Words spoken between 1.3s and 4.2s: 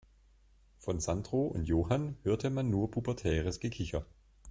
und Johann hörte man nur pubertäres Gekicher.